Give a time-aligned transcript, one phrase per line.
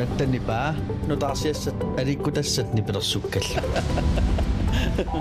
[0.00, 0.74] нунаттанипаа
[1.08, 3.60] нутаарсиассат аликкутассат нипилерсуккалла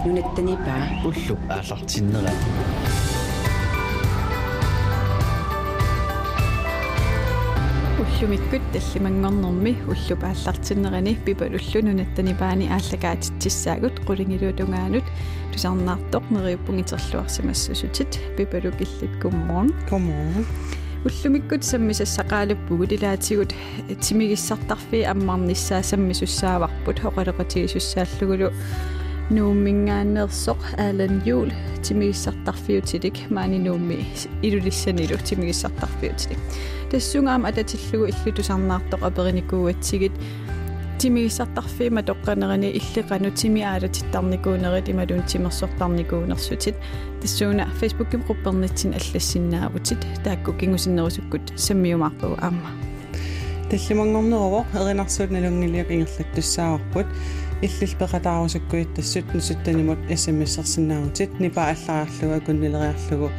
[0.06, 2.32] нунаттанипаа уллу ааллартиннера
[8.00, 15.08] уллумиккут таллимангорнэрми уллу пааллартиннерани пипалуллу нунаттанипаани ааллагаатитсаагут qulingilutungaalut
[15.52, 20.46] тусарнаартоқ нериуппунгитерлуарсимассусутит пипалу киллит кумморн кумморн
[21.06, 23.54] уллумиккут саммисассақаалуппугут илаатигут
[24.02, 28.52] тимигиссартарфи аммарниссаа саммисуссааварпут хоқалеқатигисуссааллугулу
[29.30, 31.52] нууммингааннерсоқ аалан юул
[31.84, 34.08] тимигиссартарфиутилик маани нуумми
[34.42, 36.40] илулиссанилу тимигиссартарфиутилик
[36.92, 40.12] тассунгаам ататиллугу иллутусарнаартоқ апериникууатсигит
[40.99, 46.77] тимигиссартарфима тоққанерани иллеқану тими аалатиттарникуунерит ималун тимерсортарникуунерсутит
[47.21, 52.71] тассууна фейсбукким қуппернитсин аллассиннаавутит таакку кингусиннерусуккут саммиумаарпагу аама
[53.71, 57.07] таллимангорнерово эринарсуут налунгилиак ингерлат туссаарпут
[57.61, 63.31] иллил пеқатаарусуккуит тассут нусуттанимут смсерсиннаавутит нипа аллараарлуга куннилериарлугу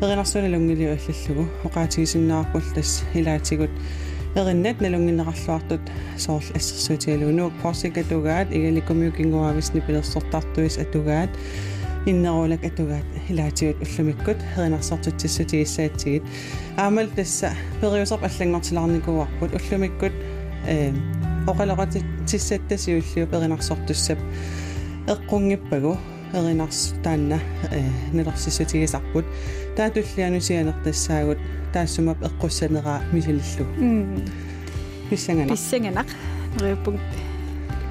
[0.00, 3.70] эринарсуут налунгилиу аллаллугу оқаатигисиннаарпул тас илаатигут
[4.35, 5.81] эриннат налунгиннеқарлуартут
[6.17, 11.29] соорл ассерсуутигалуунук порсикатугаат игаликкумиукингуависни пилерсортартуис атугаат
[12.05, 16.23] иннерулак атугаат илаатигут уллумиккут эринарсартутсиссутигиссаатсигит
[16.77, 17.49] аамал тасса
[17.81, 20.13] периусерп аллангортиларникуарпут уллумиккут
[20.67, 20.91] э
[21.47, 24.19] оқалеқати тиссаттасиуллиу перинарсортуссап
[25.07, 25.97] эққунгиппагу
[26.32, 29.24] эринарс таанна э нелерсиссутигисарпут
[29.76, 31.38] таатуллианусианертассаагут
[31.72, 33.66] таассумап эққуссанераа мисилиллу
[35.10, 36.06] писсангана писсанганақ
[36.60, 37.00] риуппунг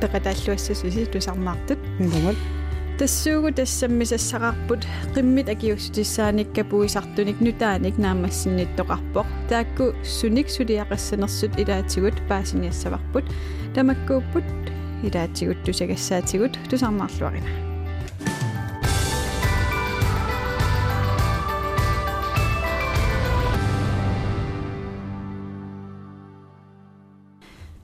[0.02, 2.35] пеқатааллуассасуси тусарнаартут миламал
[2.99, 4.85] тассуугу тассаммисассақарпут
[5.16, 13.25] қиммит акиусутиссааникка пуисартуник нутааник наамассинниттоқарпоқ таакку суник сулиақассанерсут илаатигут паасиниассаварпут
[13.75, 14.45] тамаккууппут
[15.03, 17.66] илаатигут тусагассаатигут тусарнаарлуарина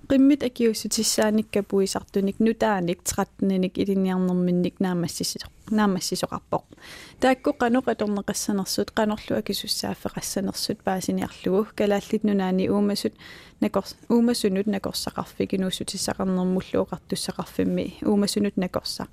[0.08, 6.64] qimmit akiussutissaanik kapuisartunik nutaanik 13-nik iliniarnerminnik naamassisisoq naamassisoqarpoq
[7.20, 13.14] taakku qanuq atorneqassanersut qanorlu akisussaafeqassanersut paasiniarlugu kalaallit nunaani uumasut
[13.60, 19.06] nakors uumasunut nakorsaqarfik inuussutissaqarnermulluoqartussaqarfimmi uumasunut nakorsa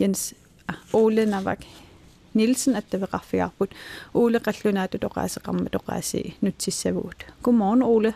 [0.00, 0.34] jens
[0.68, 1.60] ah, olenavak
[2.34, 3.70] Nielsen at det var raffiarput.
[4.14, 7.26] Ole Rallunat, du rejser ramme, du rejser i nyt til Savut.
[7.42, 8.12] Godmorgen, Ole.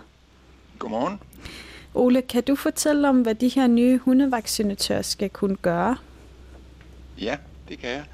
[0.78, 1.18] Godmorgen.
[1.94, 5.96] Ole, kan du fortælle om, hvad de her nye hundevaccinatører skal kunne gøre?
[7.20, 7.36] Ja,
[7.68, 8.04] det kan jeg.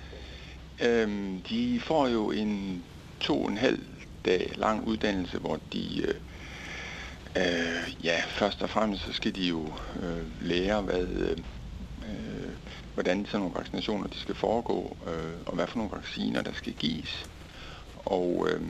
[0.83, 2.83] Øhm, de får jo en
[3.21, 3.79] to og en halv
[4.25, 6.15] dag lang uddannelse, hvor de, øh,
[7.37, 11.31] øh, ja, først og fremmest så skal de jo øh, lære, hvad, øh,
[12.03, 12.51] øh
[12.95, 16.73] hvordan sådan nogle vaccinationer de skal foregå, øh, og hvad for nogle vacciner, der skal
[16.73, 17.27] gives.
[18.05, 18.63] Og øh,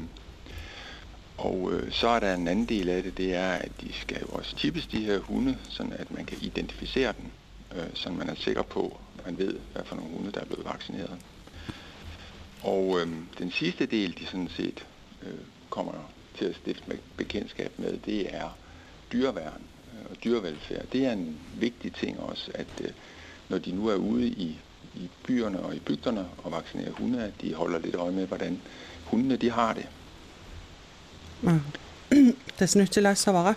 [1.41, 4.19] og øh, så er der en anden del af det, det er, at de skal
[4.21, 7.31] jo også tippes de her hunde, sådan at man kan identificere dem,
[7.79, 10.45] øh, så man er sikker på, at man ved, hvad for nogle hunde, der er
[10.45, 11.19] blevet vaccineret.
[12.63, 13.09] Og øh,
[13.39, 14.87] den sidste del, de sådan set
[15.23, 15.39] øh,
[15.71, 15.93] kommer
[16.39, 18.57] til at stifte med bekendtskab med, det er
[19.13, 19.63] dyreværn
[19.95, 20.87] øh, og dyrevelfærd.
[20.93, 22.91] Det er en vigtig ting også, at øh,
[23.49, 24.59] når de nu er ude i,
[24.95, 28.61] i byerne og i bygderne og vaccinerer hunde, at de holder lidt øje med, hvordan
[29.05, 29.87] hundene de har det.
[32.59, 33.57] Таснутилаассавара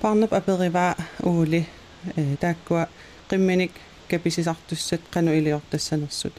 [0.00, 1.66] парнап апериваа уули
[2.40, 2.88] тааккуа.
[3.30, 3.72] Qimminik
[4.08, 6.32] каписисартуссат кану илиортассанерсут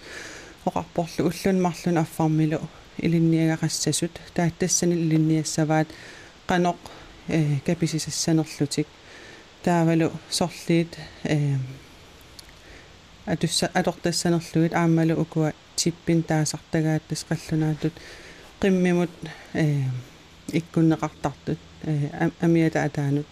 [0.65, 2.59] оқарпорлу уллунмарлун аффармилу
[2.97, 5.87] илинниагарассасут тааттассани илинниассаваат.
[6.47, 6.77] Каноқ
[7.27, 8.87] э каписисассанерлутик
[9.63, 11.57] таавалу сорлиит э
[13.25, 14.73] атусса атортассанерлуит.
[14.73, 17.93] Аамалу укуа типпин таасартагааттас қаллунаатут
[18.59, 19.11] qimмимут
[19.53, 19.83] э
[20.53, 21.59] иккуннеқартартут
[22.41, 23.27] амиата атаанут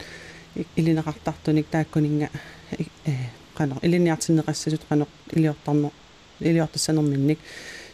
[0.75, 2.30] илинеқартартуник тааккунинга
[3.06, 3.13] э
[3.57, 5.92] қано илиниартиннеқассасут қано илиортарно
[6.39, 7.39] илиортассанерминник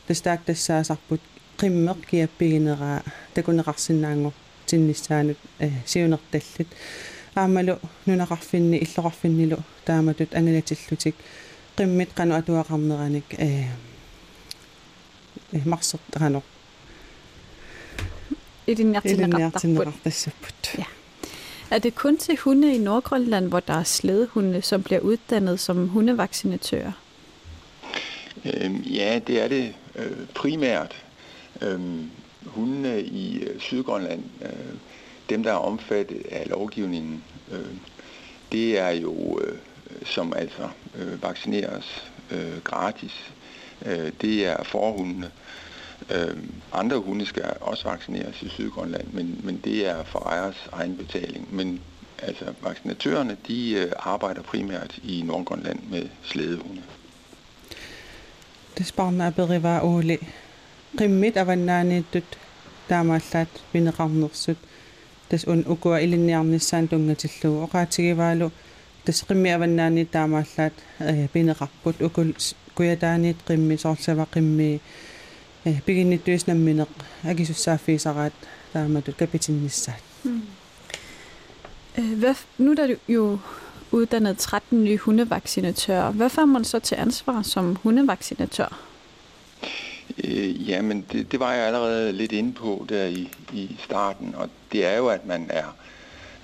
[0.08, 1.22] тастаак тассаасарпут
[1.58, 3.04] қиммеқ киаппигинераа
[3.34, 4.34] такунеқарсинаангу
[4.66, 6.68] тинниссаанут э сиунерталлут.
[7.36, 11.16] Аамалу нунақарфинни иллоқарфиннилу тааматут ангалатиллутик
[11.78, 13.68] қиммит қано атуақарнераник э
[15.66, 16.02] марсерт
[18.68, 20.76] Iliniartinneqartarput.
[20.78, 20.84] Ja.
[21.72, 25.88] Er det kun til hunde i Nordgrønland, hvor der er slædehunde, som bliver uddannet som
[25.88, 26.92] hundevaccinatører?
[28.46, 30.96] Øhm, ja, det er det øh, primært.
[31.62, 32.10] Øhm,
[32.46, 34.50] hundene i øh, Sydgrønland, øh,
[35.30, 37.66] dem der er omfattet af lovgivningen, øh,
[38.52, 39.58] det er jo, øh,
[40.06, 43.32] som altså øh, vaccineres øh, gratis,
[43.86, 45.26] øh, det er forhundene.
[45.26, 45.43] Øh,
[46.10, 46.38] Øh,
[46.72, 51.56] andre hunde skal også vaccineres i Sydgrønland, men, men det er for ejers egen betaling.
[51.56, 51.80] Men
[52.22, 56.82] altså, vaccinatørerne de øh, arbejder primært i Nordgrønland med slædehunde.
[57.70, 60.18] Det Desbarna beriva ole.
[60.98, 62.38] Qimmit avannaaniittut
[62.90, 64.58] taamaallat vinneqarnersut
[65.30, 68.52] tasun ukua ilinniarnissaan tungatillu oqaatigivaalu
[69.06, 70.74] tas qimmi avannaani taamaallat
[71.34, 72.32] vinneqarput ukul
[72.76, 74.82] kuyataaniit qimmi sorlava qimmi
[75.87, 76.89] пигинниттуиснамминеқ
[77.25, 78.33] агисуссааффиисараат
[78.73, 80.03] тааматут капитинниссаат
[81.95, 83.39] Hvad, nu er der jo
[83.91, 86.11] uddannet 13 nye hundevaccinatører.
[86.11, 88.85] Hvad får man så til ansvar som hundevaccinatør?
[90.25, 94.49] Øh, jamen, det, det var jeg allerede lidt inde på der i, i starten, og
[94.73, 95.77] det er jo, at man er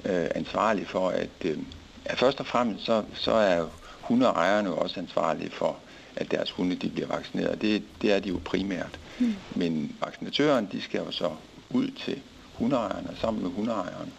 [0.04, 1.58] øh, ansvarlig for, at, øh,
[2.04, 3.66] at først og fremmest, så, så er
[4.00, 5.76] hundeejerne jo også ansvarlige for,
[6.16, 7.62] at deres hunde de bliver vaccineret.
[7.62, 8.98] Det, det er de jo primært.
[9.19, 9.35] Mm.
[9.55, 11.31] Men vaccinatøren, de skal jo så
[11.69, 12.21] ud til
[12.53, 14.13] hundeejerne, sammen med hundeejeren,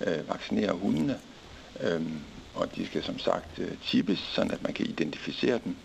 [0.00, 1.18] øh, vaccinere hundene.
[1.80, 2.18] Øhm,
[2.54, 5.76] og de skal som sagt øh, chippes, sådan at man kan identificere dem.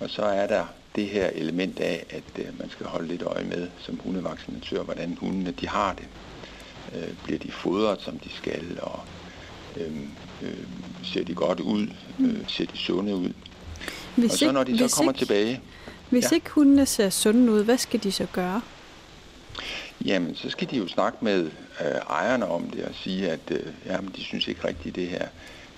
[0.00, 0.66] Og så er der
[0.96, 5.16] det her element af, at øh, man skal holde lidt øje med som hundevaccinatør, hvordan
[5.20, 6.08] hundene de har det.
[6.94, 9.00] Øh, bliver de fodret, som de skal, og
[9.76, 9.96] øh,
[10.42, 10.56] øh,
[11.04, 11.86] ser de godt ud,
[12.20, 13.32] øh, ser de sunde ud.
[14.16, 15.60] Hvis og så når de så kommer ikke, tilbage,
[16.10, 16.34] Hvis Ja.
[16.34, 18.60] ikke hundene ser sunde ud, hvad skal de så gøre?
[20.04, 21.44] Jamen, så skal de jo snakke med
[21.80, 25.28] øh, ejerne om det og sige, at øh, jamen, de synes ikke rigtigt, det her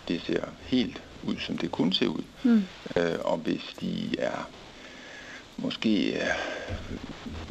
[0.09, 2.23] det ser helt ud, som det kunne se ud.
[2.43, 2.63] Mm.
[2.97, 4.49] Øh, og hvis de er
[5.57, 6.27] måske øh,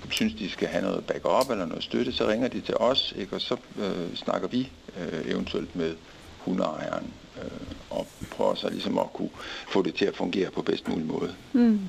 [0.10, 3.36] synes, de skal have noget backup eller noget støtte, så ringer de til os, ikke?
[3.36, 5.96] og så øh, snakker vi øh, eventuelt med
[6.40, 7.52] hundeejeren øh,
[7.90, 9.30] og prøver så ligesom at kunne
[9.68, 11.36] få det til at fungere på bedst mulig måde.
[11.54, 11.80] Mm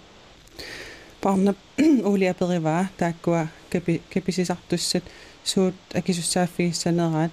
[1.21, 1.55] парна
[2.03, 5.03] уулиапериваа тааккуа капи каписисартуссат
[5.43, 7.31] суут акисуссааффигиссанераат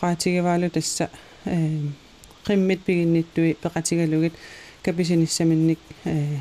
[0.00, 1.10] qaatigivalu tassa
[1.46, 1.56] э
[2.46, 4.34] qimмит пигинниттуи пеқатигалугит
[4.82, 6.38] каписиниссаминник э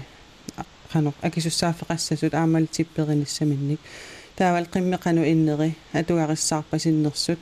[0.92, 3.80] qanoq акисуссааффеқассасут аамали типпериниссаминник
[4.36, 7.40] таавал qimmeqanu иннери атугариссаарпасиннерсут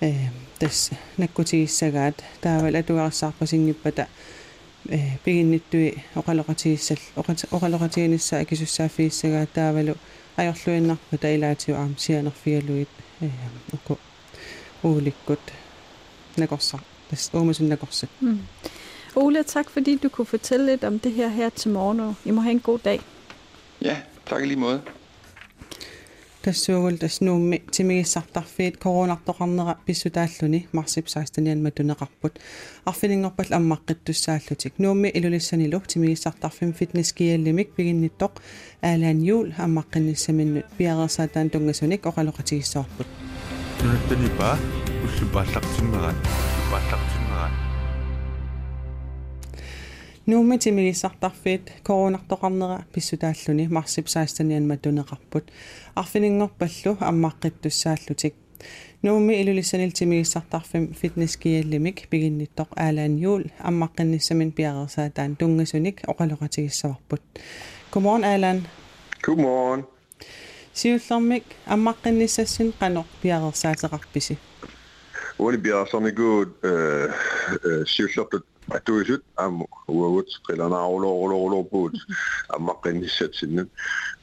[0.00, 0.12] э
[0.58, 4.08] тасса наккутигиссагаат таавал атугариссаарпасингиппата э
[5.24, 6.98] пигинниттуи оқалоқатигиссал
[7.56, 9.94] оқалоқатигинисса акисуссааффигиссагаат таавалу
[10.40, 13.28] ajorluinnarpata ilaatigu aam sianerfigaluit э
[13.74, 13.98] оку
[14.82, 15.44] ууликкут
[16.36, 16.80] накорсар
[17.10, 18.38] тас уумасун накорсат Mm.
[19.16, 22.30] Ole, tak fordi du kunne fortælle lidt om det her her til morgen, og I
[22.30, 23.00] må have en god dag.
[23.82, 23.96] Ja,
[24.26, 24.82] tak i lige måde.
[26.45, 32.39] Тассуугул тас нуумми тимигиссартарфиит коронартоқарнера писсутааллуни марсип 16 матунеқарпут
[32.85, 34.77] арфилингорпал аммаққиттуссааллутик.
[34.77, 38.33] Нуумми илулиссанилу тимигиссартарфим фитнес киаллимик пигинниттоқ
[38.81, 43.07] аалаан юул аммаққинниссаминнут пиарерсаатаан тунгасуник оқалоқатигиссоорпут.
[43.81, 44.55] Нунаттани паа
[45.03, 46.15] уллупааллартиммерат
[46.69, 47.14] пааллартиммерат
[50.26, 54.40] нуумми тимигиссартарфиит коронартоқарнера писсутааллуни марсип 16
[54.70, 55.44] матунеқарпут
[55.94, 58.34] арфилингорпаллу аммаққиттуссааллутик
[59.02, 67.22] нуумми илулиссанил тимигиссартарфим фитнес киаллимик пигинниттоқ аалаан юул аммаққинниссамин пиарерсаатаан тунгасуник оқалоқатигиссаварпут
[67.90, 68.68] Godmorgen Allan.
[69.22, 69.86] Godmorgen.
[70.72, 74.38] Siullormik аммаққинниссассин қанеқ пиарерсаатеқарписи.
[78.85, 81.93] توجد أم هو وتقيل أنا غلو غلو غلو بود.
[82.55, 83.67] أما قيني شات سنن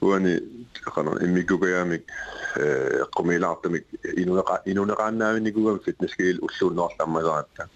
[0.02, 0.40] وأني
[0.86, 2.04] قانون إمي كوكيامك
[2.56, 3.86] آه، قميلة عطمك
[4.68, 7.68] إنو نقعنا مني كوكام فتنس كيل وسول نوع لما زعبتا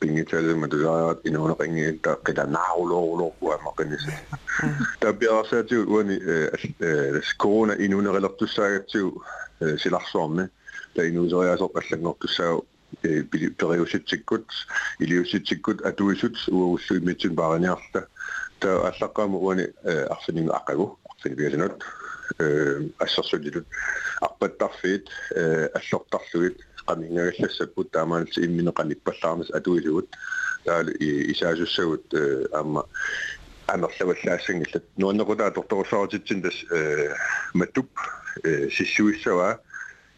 [0.00, 4.40] بيني قيني ما مدزارات إنو نقيني قيدا نعولو غلو أما قيني شات
[5.00, 6.52] تابي راساتي وأني آه،
[6.82, 8.84] آه، كورونا إنو نغلق تساعد
[9.60, 10.48] سلاح لحصومي
[10.96, 12.62] لانو زغيا زوق أسلق نوع تساعد
[13.01, 14.47] периуситсиккут
[14.99, 18.07] илиуситсиккут атуисут уауллуимитсун параниарта
[18.59, 21.83] та аллаққаама уани арфининг ақагу арфинибиасинут
[22.99, 23.67] ассерсулилут
[24.21, 25.09] арпаттарфиит
[25.73, 26.57] аллортарлуит
[26.87, 30.17] qamingagallassaput taamaansi immineqanippallaarnis atuilugut
[30.65, 30.87] taal
[31.33, 32.15] isaasussagут
[32.59, 32.83] аама
[33.73, 36.57] анерлаваллаассангилlat нуаннекутаа торторусаартитсин тас
[37.53, 37.89] маттуп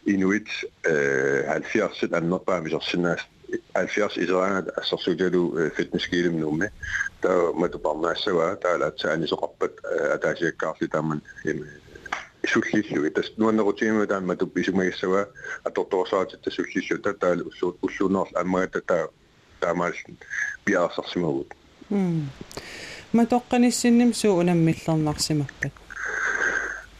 [0.06, 0.48] инуит
[0.84, 3.20] 70 аннерпаа мисерсинаас
[3.74, 6.70] 70 исераанат ассерсуталу фитнескилим нумме
[7.20, 9.72] таа матупарнаассава таалаатсаанисоқарпат
[10.14, 11.22] атаасиаккаарли тааман
[12.46, 15.28] суллиллуги тас нуаннерутиима таама тупписумагиссава
[15.64, 17.42] аторторсаатит тасуллиллу татаал
[17.82, 19.08] уллуунерл аммагата таа
[19.60, 20.16] таамааллин
[20.64, 21.54] пиарсарсимагут
[21.90, 22.30] м
[23.12, 25.72] матоққаниссинним суу унаммиллернарсимаппат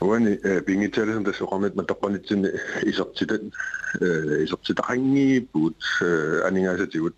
[0.01, 2.49] уани бингиталисан тасоқарнит матоққанитсини
[2.83, 3.43] исертитат
[4.01, 5.81] э исертитақангииппут
[6.45, 7.17] анигаасатигут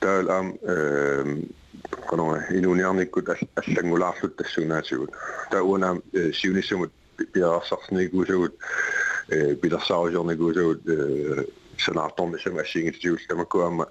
[0.00, 1.42] таал аам э
[2.08, 5.10] канаа инуниарниккут аллангулаарлут тассунаатигут
[5.50, 6.92] таа унаам сиуниссумут
[7.32, 8.54] пиарсарсникуусагут
[9.28, 11.44] э пилерсаарусерникуусагут э
[11.78, 13.88] санаарторнисам ассингитсиулламаккуама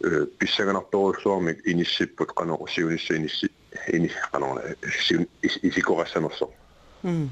[0.00, 3.50] э писсаганарторуллуармик иниссиппут канаа сиунисса инисси
[3.88, 6.48] ини канаа сиун исикорассанерсо
[7.02, 7.30] м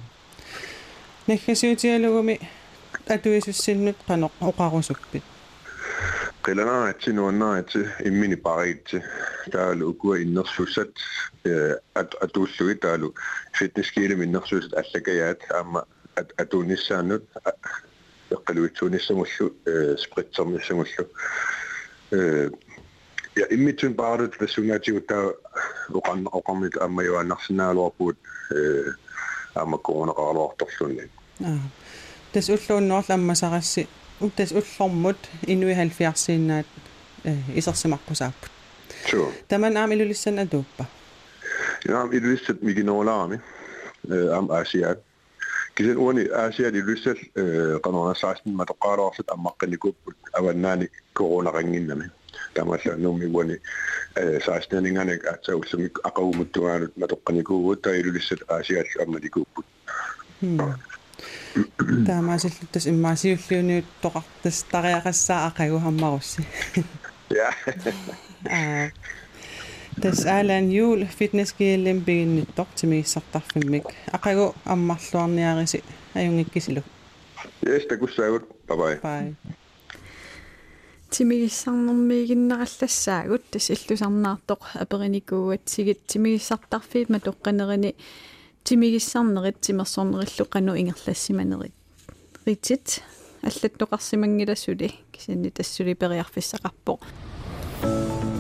[1.29, 2.41] наххасиутиалугуми
[3.15, 5.25] атуисуссиннут канаа оқарусукпит
[6.47, 8.99] qilanaatsi nuannaatsi immini pariitsi
[9.53, 10.93] taalu ukua innersussat
[12.01, 13.15] at atuullugi taalu
[13.59, 15.83] fitnesskiilim innersussat allakayaat aamma
[16.43, 17.25] atuunissaannut
[18.37, 19.47] eqqaluitsuunissamullu
[20.05, 21.05] spritsernissamullu
[23.41, 25.25] ja immitsun paarut vassunaatigut taa
[26.01, 28.19] oqan oqarnit aamma yuannarsinaaluarpuut
[29.56, 31.10] ama koronaqaruartorlunni
[32.34, 33.88] tas ulluunnuarlamma sarassi
[34.36, 36.68] tas ullormut inui 70-innaat
[37.60, 38.52] isersimaqqusaapput
[39.12, 40.86] sure taman aam ilulissan atuuppa
[42.00, 43.38] aam ilulissat miginolaami
[44.36, 45.00] aam aasiaat
[45.76, 47.18] كذا واني آسيا دي لسل
[47.84, 49.94] قانون 16 ما تقاروا في أماكن يكون
[50.38, 52.10] أولناني كورونا غنين منه
[54.81, 59.67] ninganek atsa ussumik aqawumuttugaanut matoqqanikuut ta i lyset Asiat ammatikupput.
[62.07, 66.43] таамаасиллуттас иммаасиуллиуниут тоқартас тариақассаа ақагу хаммарусси
[67.31, 67.49] Ja.
[68.59, 68.91] аа
[70.03, 73.85] тас аалаан юул фитнескииллим пигинниттор тимииссартарфиммик
[74.17, 75.83] ақагу аммарлуарниариси
[76.15, 76.83] аюнгиккисилу
[77.67, 78.45] Yes, takussaagut.
[78.69, 78.97] Bye bye.
[79.03, 79.25] бай
[81.12, 87.92] Тимигиссарнэрмиигиннераллассаагут тас иллусарнаартоқ апериникууат сигит тимигиссартарфиит матоққанерини
[88.64, 91.76] тимигиссарнерит тимерсорнериллу қану ингерлассиманерит
[92.46, 93.04] ритит
[93.44, 97.00] аллаттоқарсимангилассули кисинни тассули периарфиссақарпоқ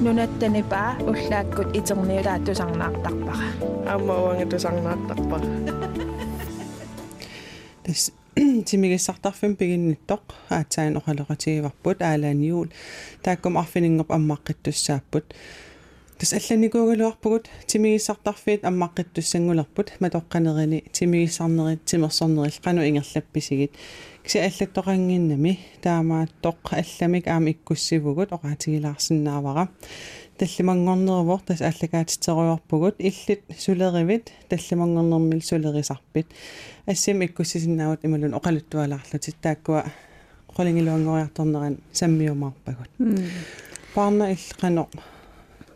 [0.04, 3.48] нунаттанипаа уллааккут итерниулаатусарнаартарпара
[3.92, 5.46] аама уангатусарнааттарпара
[7.84, 12.69] тас тимигиссартарфим пигинниттоқ аатсаан оқалеқатигиварпут аалаан юул
[13.23, 15.25] тааккум арфинингоп аммаққиттуссааппут
[16.17, 23.71] тас алланикуугалуарпугут тимигиссартарфиит аммаққиттуссангулерпут матоққанерини тимигиссарнерит тимерсорнерил қану ингерлапписигит
[24.24, 29.70] киса аллаттоқангиннами таамааттоқ алламик аама иккуссивугут оқаатигилаарсинаавара
[30.38, 36.28] таллимангорнервор тас аллагаатитеруйорпугут иллит сулеривит таллимангорнермил сулерисарпит
[36.86, 39.86] ассим иккуссисиннаават ималун оқалуттуалаарлутит тааккуа
[40.56, 42.90] қолингилуангориарторнеран саммиумаарпагут
[43.94, 44.88] паарна иллқано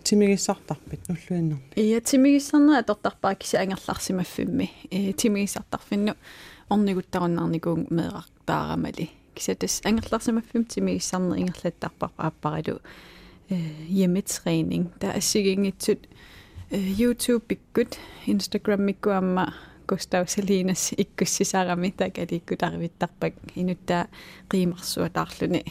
[0.04, 6.16] тимигиссартарпит уллуиннерни ия тимигиссарнера атортарпаа киса ангерларсимаффимми э тимигиссартарфинну
[6.71, 12.81] орнигуттаруннарникуун меэртаарамали киса тас ангерларсимаффим тимигиссарнер ингерлаттарпар ааппарилу
[13.51, 13.57] э
[13.89, 16.07] hjemmetræning der er sikkert
[16.71, 19.53] YouTube ikkut Instagram mikkuamma
[19.89, 24.05] Gustav Salinas ikkussisarami takalikkut arvittarpak inuttaa
[24.49, 25.65] qiimarsuataarluni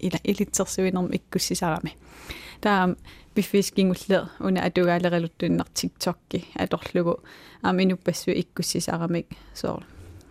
[0.00, 1.92] ila ilitsersuinerm ikkussisarami
[2.60, 2.88] taa
[3.34, 7.14] bifiskinguller una atugaaleriluttuinnar TikTokki atorlugu
[7.62, 9.26] am inuppassui ikkussisaramik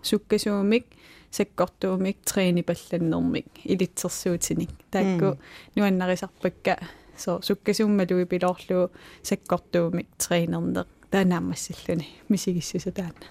[0.03, 0.87] So sukkasuumik
[1.31, 5.37] sakkortuumik treenipallannermik ilitsersuutinik taakku
[5.77, 6.77] nuannarisarpakka
[7.17, 10.85] so sukkasuummalui pilorlugu sakkortuumik treenerner.
[11.11, 13.27] Таанааmmассиллуни мисигиссусатаана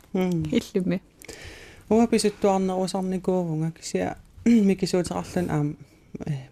[0.51, 1.01] иллуми
[1.89, 5.73] уа писуттуарнерусарникуувнга кися микисуутерарлун аама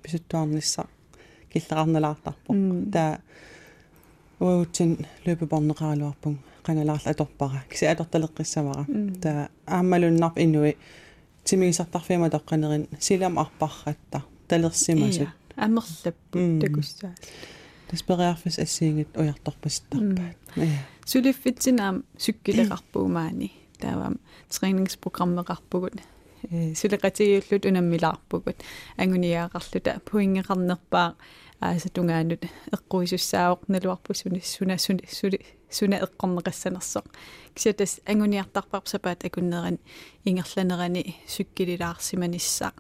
[0.04, 0.86] писуттуарнисса
[1.52, 2.54] киллеқарналаартарпо
[2.94, 3.20] таа
[4.40, 8.84] уутсин løbebåndneqaaluarpung qanalaarla atorpara kisa atortaleqqissamara
[9.24, 10.74] tаа аамалуннарп инуи
[11.48, 17.14] тимигисартарфима тоққанерин силам арпарратта талерсимасут амерлаппу такуссаа
[17.90, 20.38] таспериарфис ассиингит уярторпасситтарпаат
[21.06, 24.20] сулиффитсинаам суккилеқарпуумаани таавам
[24.52, 25.96] тренингспрограммеқарпугут
[26.52, 28.58] э сулеқатигиуллут унаммилаарпугут
[28.98, 31.16] ангуниаақарлута пуингеқарнерпаа
[31.60, 32.44] ааса тунгаанут
[32.76, 35.40] эққуисуссаавоқ налуарпусуни суна суни сули
[35.71, 37.07] суна эққорнеқассанерсоқ
[37.55, 39.79] кисатас ангуниартарпарп сапаат акуннеран
[40.25, 42.77] ингерланерани суккилилаарсиманиссаақ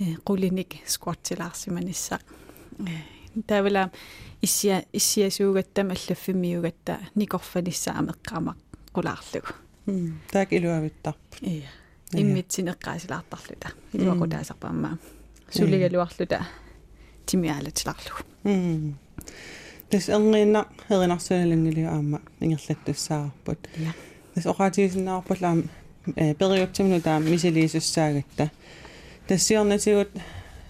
[0.00, 2.22] э қулиник скваттилаарсиманиссаақ
[2.86, 3.90] э тавала
[4.42, 8.58] иссия иссиасуугаттам аллаффимиугатта никорфаниссаа меққамақ
[8.94, 9.50] qulaarlugu
[10.32, 11.68] таак илуавиттарп ия
[12.12, 14.98] иммитсин эққаасилаартарлута илуақутаасарпаамаа
[15.50, 16.46] сулигалуарлута
[19.84, 23.68] тимиалатиларлугу м тэс эрнgiinna herинарсуналангилиу аама ингерлаттуссаарпут
[24.34, 25.62] тэс оqaатигисиннаарпул аама
[26.14, 28.50] периоттимну таама мисилиисуссаагатта
[29.28, 30.10] тассиорнатигут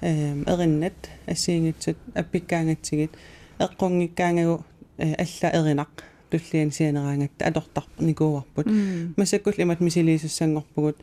[0.03, 3.12] эриннат ассиингитсут аппиккаангатсигит
[3.59, 4.65] эққунгиккаангагу
[4.99, 5.93] алла эринақ
[6.31, 8.67] туллиан сианераангатта алортар никууарпут
[9.17, 10.97] масаккул имат мисилиисуссангорпугут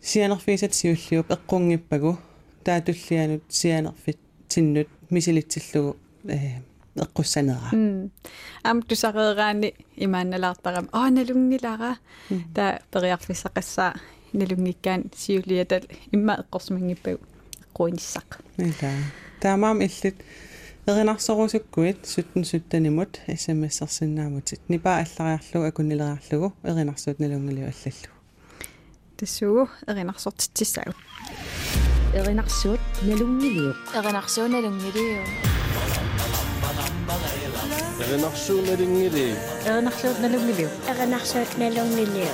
[0.00, 2.18] сианерфисат сиуллиуп эққунгиппагу
[2.64, 5.96] таатуллианут сианерфит тиннут мисилитсиллугу
[6.95, 7.69] э эққуссанера
[8.63, 10.89] ам тусареераани имаанналаартарам.
[10.91, 11.97] Аа налунгилара
[12.55, 13.93] та периарфиссақассаа
[14.33, 17.19] налунгиккаан сиулиатал имма эққорсмангиппагу
[17.63, 18.91] эққуиниссақ ила
[19.41, 20.17] таамаам иллит
[20.87, 28.15] эринарсорусуккуит суттун суттанимут смссерсиннаамутит нипа аллариарлугу акуннилериарлугу эринарсуут налунгилиу аллаллу
[37.95, 39.35] Renachsu Neringiri.
[39.63, 40.69] Renachsu Nelungiliu.
[40.99, 42.27] Renachsu Nelungiliu.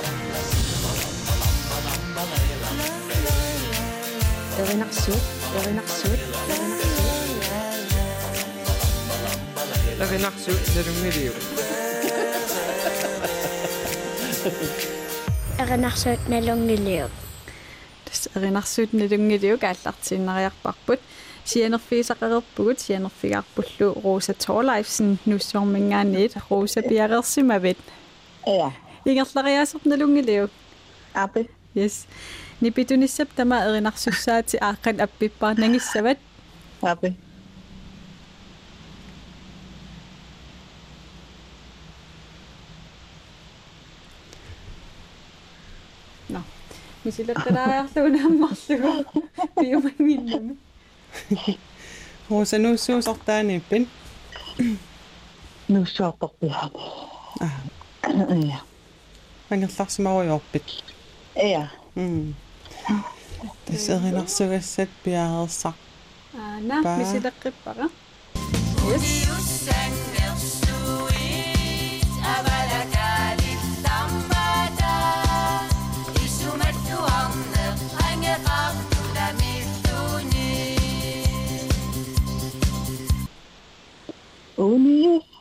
[4.57, 5.13] Renachsu,
[5.65, 6.09] Renachsu,
[6.49, 6.91] Renachsu.
[10.09, 11.33] Renachsu Nerungiliu.
[15.69, 17.07] Renachsu Nelungiliu.
[18.09, 20.99] Dus is Nelungiliu, gaallart sinnariarparput.
[21.45, 27.77] siennerfiseret bootsiennerfigar blå Rosa Torleifsen nussorminga net Rosa bjerrersimavet.
[28.47, 28.71] Ja.
[29.05, 30.47] Ingerlariasopna lungeleu.
[31.13, 31.45] Ape.
[31.77, 32.07] Yes.
[32.61, 36.17] Nipitunissap tama erinarsussaati aaqqan appipparnangissavat.
[36.81, 37.13] Ape.
[46.29, 46.41] No.
[47.03, 48.91] Misilattalaarluunaammarlugu
[49.59, 50.57] piumangillumi.
[51.11, 51.57] Пиумангиннами
[52.29, 53.87] хосануссуусартаанииппин
[55.67, 56.71] Нуссуарторпиаани.
[57.39, 57.49] аа
[58.51, 58.59] Ja.
[59.49, 60.63] ангерларсимаруйорпит
[61.35, 61.67] Ja.
[61.95, 62.35] м
[63.65, 65.73] тассеринарсугассат пиаарерсар
[66.33, 66.97] аана Па.
[66.99, 67.89] мисилеққиппара
[68.89, 70.10] yes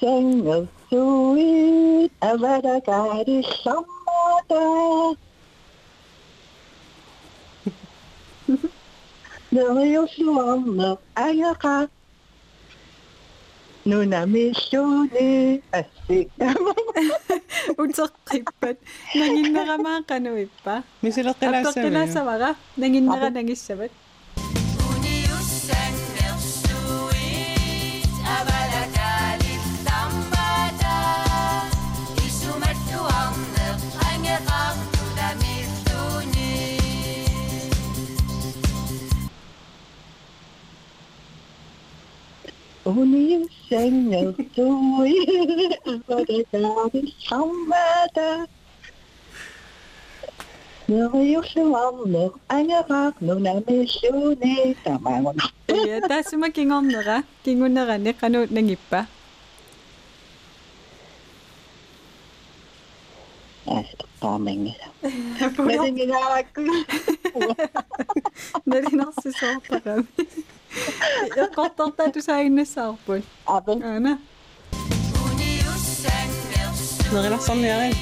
[0.00, 4.64] sing of sweet Avadagari Samada.
[9.52, 11.92] Namayo suam of Ayaka.
[13.84, 16.32] Nuna misuni asik.
[17.80, 18.76] Untuk kipat.
[19.16, 20.84] Nangin na ka mga kanuwi pa.
[21.04, 21.76] May sila kilasa.
[21.76, 22.56] Atok mga.
[22.56, 22.80] Eh.
[22.80, 23.92] Nangin na ka nangis sabat.
[42.84, 44.66] Ohne Sänger so
[45.86, 48.46] aber der Gabi Schaumwetter.
[50.88, 54.74] Når angerak nung nami shune.
[55.68, 59.06] Iya, tas ma kingon nora, kingon nora ne kanut nangipa.
[64.20, 64.74] Spamming.
[65.00, 66.86] Men det är mina akkurat.
[68.64, 70.06] När nasi sopan.
[71.37, 71.62] Joka
[71.96, 73.16] täytyy seinässä oppua.
[73.46, 73.85] Apen.
[73.85, 74.18] Aina.
[77.12, 77.96] No relax on järin.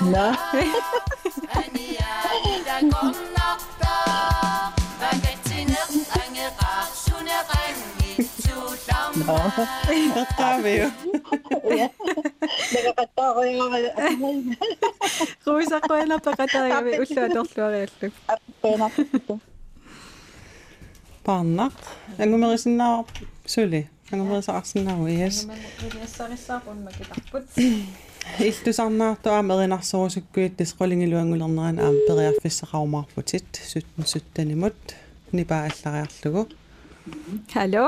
[0.00, 0.32] No.
[9.26, 9.36] no.
[10.14, 10.88] Nakakabeo.
[15.46, 18.08] Ruisaqquinarpaqataagavi ullatorluariallu.
[18.34, 19.40] Appenaqtu.
[21.26, 21.76] Parnaq.
[22.18, 23.04] Angumerisinnaar
[23.46, 23.82] suli.
[24.12, 25.48] Angumerisaqarsinnaru yes.
[25.48, 27.44] Angumerisaqarissaapunma kitarput.
[28.40, 34.96] Iltusarnaartu aamerinarsorusukkuit tisqolingiluangulerneraan aam periarfissaqarumaarputit 17 17 nimut
[35.32, 36.48] nipaallariarlugu.
[37.54, 37.86] Hallo.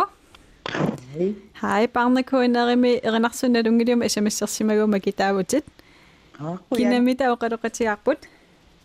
[1.62, 5.66] Hej, barnekoinarimi erinarsunalungilium sms'ersimaguma kitaavutit.
[6.76, 8.20] Kinamita oqaluqatiarput.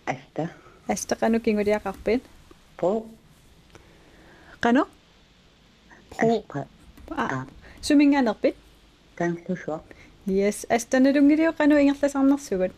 [0.07, 0.49] Asta.
[0.89, 2.23] Astaqanu kinguliaqarpit.
[2.81, 3.07] Po.
[4.61, 4.85] Qanu?
[7.07, 7.45] про Ah,
[7.81, 8.57] Suminganerpit.
[9.17, 9.81] Tanslusua.
[10.27, 12.73] Yes, astanalungiliuqanu ingerlasarnersugut.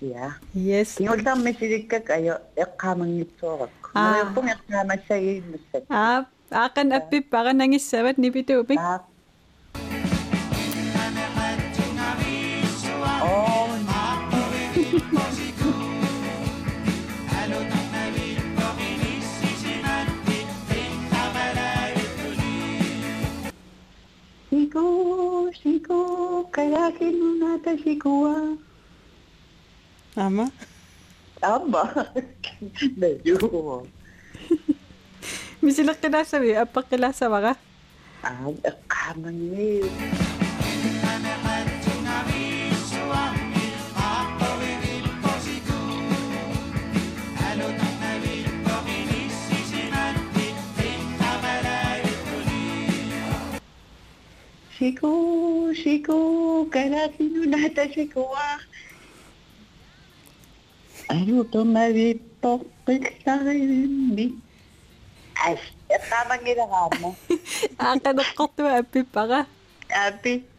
[0.00, 0.32] Ja.
[0.56, 1.00] Yes.
[1.00, 3.88] Ingullarmisidikkak ayo eqqaamangitsuorakku.
[6.47, 7.03] akan ya.
[7.03, 8.79] api pakan nangis sahabat nih pitu upik.
[8.79, 9.17] Oh.
[24.47, 25.99] Siku, siku,
[35.67, 37.57] 見せなけなさびあっぱけなさばが。
[38.23, 38.37] あ
[38.87, 39.81] かまに。
[54.79, 58.29] Chico, chico, cada fino nata chico.
[61.09, 63.43] Ayúdame a ver por pensar.
[65.37, 65.55] Ay,
[66.09, 67.13] tamang ginawa mo.
[67.77, 69.41] Akin na to, mo, happy pa ka.
[69.87, 70.56] Happy.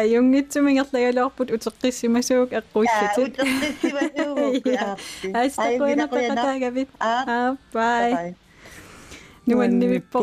[0.00, 4.72] аюнгитсумингерлагалуарпут утеққиссимасуук эққуиллатит Uterqissivasuugu.
[5.40, 8.34] аистақуинаққатаагавит аа бай
[9.51, 10.19] нуаннивиппо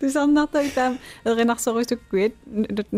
[0.00, 2.34] тусарнартаг таам эринарсорисуккуит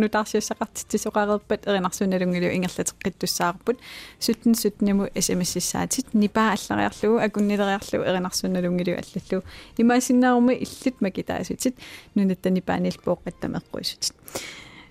[0.02, 3.78] нутаарсиассақартитсоқарерпат эринарсуналунгилу ингерлатеққиттуссаарпут
[4.18, 9.44] суттен сутниму смссаатит нипаа аллариарлугу акуннилериарлугу эринарсуналунгилу аллаллу
[9.76, 11.74] имаасиннаарумми иллит макитаасутит
[12.14, 14.14] нунаттани паанил пооққаттамеққуисутит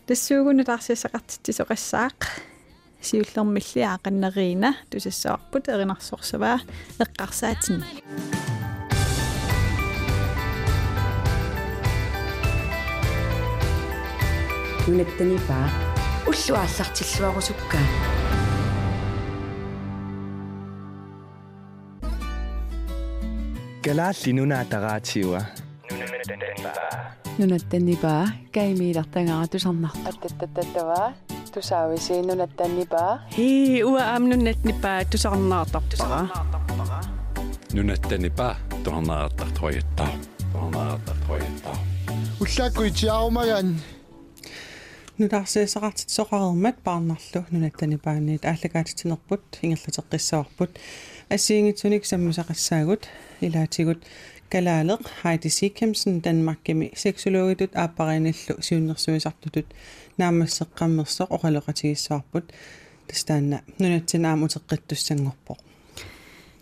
[0.08, 2.19] тассуугуну таарсиассақартитсоқассаақ
[3.01, 6.60] сиуллермилли аақаннериина тусассаарпут эринарсорсаваа
[14.88, 15.67] 눈에 뜨니 봐
[16.26, 17.78] 올시와 아삭 질수하고 줄까
[23.88, 25.41] Kala linuna tagachiwa.
[27.39, 28.28] Nuna teniba.
[28.52, 30.12] Kaimi dartanga tusanarta.
[30.12, 31.13] Tatatatawa.
[31.54, 33.23] Tusawisi nuna teniba.
[33.32, 35.82] Hi uwa am nuna teniba tusanarta.
[37.73, 40.08] Nuna teniba tusanarta toyetta.
[40.52, 41.71] Tusanarta toyetta.
[42.43, 43.80] Ullakku i tiawmagan.
[45.19, 50.71] Нутаарсиасақартитсоқарермат паарнарлу нунаттанипааниит ааллагаатитинерпут ингерлатеққиссаварпут
[51.36, 53.03] ассиингитсуник саммусақассаагут
[53.45, 53.99] илаатигут
[54.51, 59.67] калаалеқ хайди сикемсен данмаркими сексологитут ааппариналлу сиуннэрсуисартутут
[60.19, 62.45] наамассеққаммерсоқ оқалеқатигиссаварпут
[63.10, 65.60] тастаанна нунатсинаам утеққиттуссангорпоқ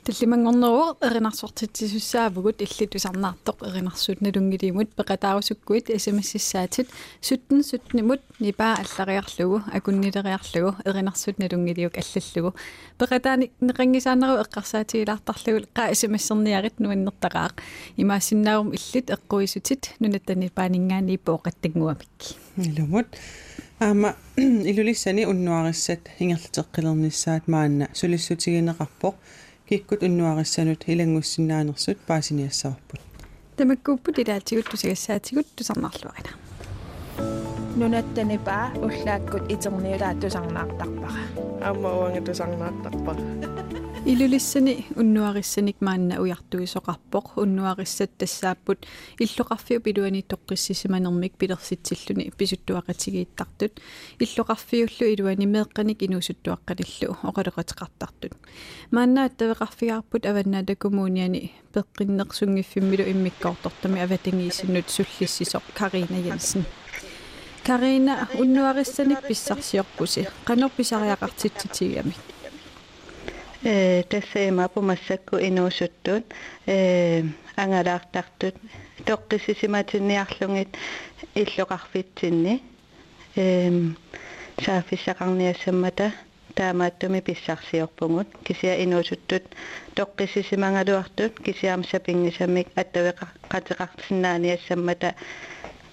[0.05, 6.89] таллимангорнеруу эринарсортитсисуссаавгут иллитусарнаартоқ эринарсуут налунгилимут пеқатаарусуккуит смссаатит
[7.21, 12.57] суттен сутнимут нипаа аллариарлугу акуннилериарлугу эринарсуут налунгилиук аллаллугу
[12.99, 17.55] пеқатаани неқангисаанеру эққарсаатигилаартарлугу қа смссерниарит нуаннертақаақ
[17.97, 22.17] имаассиннаарум иллит эққуисутит нунаттани паанингаани пооқаттангуамик
[22.57, 23.07] илумут
[23.81, 29.15] аама илулиссани уннуариссат ингерлатеққилернissaат маанна сулиссутигинеқарпоқ
[29.70, 33.02] киккут уннуариссанут илангуссиннаанерсут паасиниассаварпут
[33.58, 36.32] тамаккууппут илаатигут тусагассаатигут тусарнаарлуарина
[37.80, 41.24] нунаттанипаа уллааккут итерниулаа тусарнаартарпара
[41.66, 43.22] Amma uanga tusarnaartarpara.
[44.06, 48.86] Илулиссани уннуариссаник маанна уяртуисоқарпоқ уннуариссат тассааппут
[49.18, 53.74] иллоқарфиу пилуани тоққиссисиманермик пилерситсиллуни писуттуақатигииттартут
[54.20, 58.34] иллоқарфиуллу илуани меэққаник инуусуттуаққалиллу оқалеқатеқартартут
[58.92, 66.64] мааннаат тавеқарфиаарпут аваннаата коммуниани пеққиннерсунгиффиммилу иммиккоортортами аватангиисиннут суллиссисоқ карина янсен
[67.64, 72.14] карина уннуариссаник писсарсиорпуси канерписариақартитситигами
[73.65, 76.25] э тассаама пумассакку инуусуттут
[76.67, 77.23] э
[77.57, 78.55] ангалаартартут
[79.05, 80.69] тоққиссисиматинниарлугит
[81.35, 82.63] иллоқарфитсинни
[83.37, 83.97] эм
[84.65, 86.13] саафиссақарниассаммата
[86.55, 89.43] таамааттуми писсарсиорпугут кисиа инуусуттут
[89.95, 95.15] тоққиссисимангалуартут кисиам сапингисамик аттавеқа қатеқарсинааниассаммата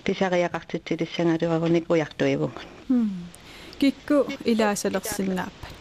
[0.06, 2.66] писариақартитсилиссангалуаруник уяртуивугун
[3.80, 5.81] кикку илаасалерсиннааппа э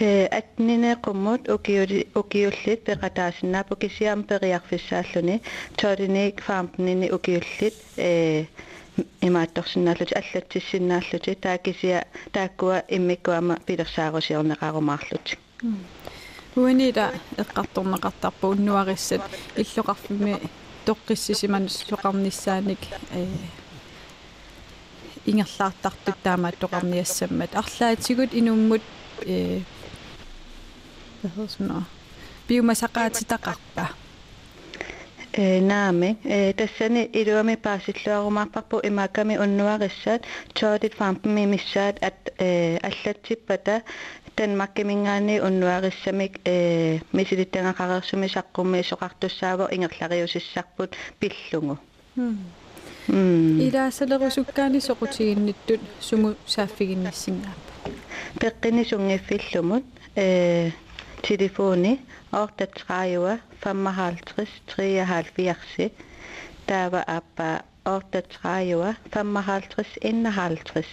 [0.00, 5.42] атнинеқуммут укиуллит пеқатаасиннаапу кисиам периарфиссааллуни
[5.76, 8.44] тоолиник фаампнини укиуллит э
[9.20, 15.38] имаатторсинааллути аллатсиссиннааллути таакисиа тааккуа иммиккуама пилерсаарусиорнеқарумаарлути
[16.56, 19.22] унида эққарторнеқартарпу уннуариссат
[19.56, 20.40] иллоқарфими
[20.86, 22.78] тоққиссисиманус соқарниссааник
[23.10, 23.26] э
[25.26, 28.82] ингерлаартартут таамаат тоқарниассаммат арлаатигут инуммут
[29.22, 29.60] э
[31.20, 31.84] hvad hedder sådan noget
[32.48, 33.86] biomassaqaatitaqarpa
[35.38, 40.22] э наами э тассани илуами паасиллуарумаарпарпу имааками уннуарissat
[40.54, 43.82] тоодит фампми миссаат ат э аллатсиппата
[44.36, 51.78] танмаккимингаани уннуариссамик э мисилиттангақарерсуми саққумми соқартуссааво ингерлариусиссарпут пиллугу
[53.08, 57.70] илаасалерусуккаани соқутигинниттут суму сааффигиннассингаапа
[58.40, 59.84] пеққини сунгиффиллумут
[60.16, 60.70] э
[61.22, 62.00] telefoni
[62.32, 65.90] 38 55 73
[66.68, 70.84] Dava Abba 38 55 51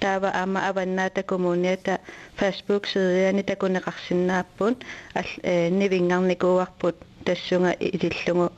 [0.00, 1.98] Dava Amma Abannata Kommuneta
[2.36, 4.76] Facebook siderne der kunne raqsinnaapun
[5.14, 5.26] al
[5.70, 8.48] nivingarnikuarput tassunga idillugu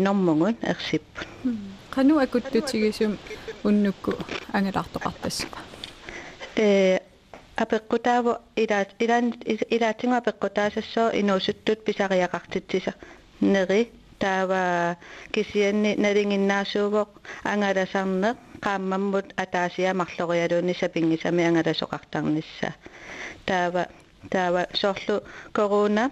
[0.00, 1.58] normungun ersippun
[1.94, 3.18] qanu akuttutsigisum
[3.64, 4.12] unnukku
[4.52, 5.60] angelartoqartassaqa
[6.56, 7.07] э
[7.63, 9.25] апеккутааву илаат илаан
[9.75, 12.93] илаатинга апеккутаасассоо инуусуттут писариақартитсиса
[13.41, 13.81] нери
[14.23, 14.95] таава
[15.33, 17.09] кисианни налингиннаасуугоқ
[17.51, 22.69] ангаласарнеқ qaammammut ataasiа марлориалуунни сапингисами ангаласоқартарнisса
[23.45, 23.83] таава
[24.33, 25.15] таава соорлу
[25.57, 26.05] корона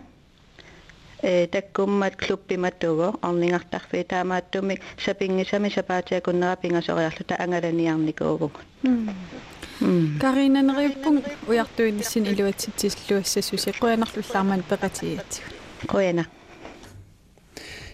[1.24, 4.76] э таккуммат клуппиматуго орнингартарфи таамааттуми
[5.06, 8.52] сапингисами сапаатиакуннера пингасориарлута ангаланиарникуугу
[9.81, 15.45] каринанериуппун уяртуиннассин илуатситсиллуассасуси қуянарлуллаарман пеқатигиатсиг
[15.93, 16.25] қуяна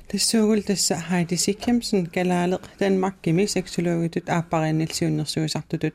[0.09, 5.95] тассуугул тасса Хайди Сиккемсен галаалеқ Данмаркими сексологитут ааппарианнилсиуннэрсуисартутут